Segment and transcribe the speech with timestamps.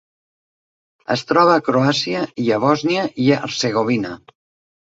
[1.15, 4.19] Es troba a Croàcia i a Bòsnia i Hercegovina.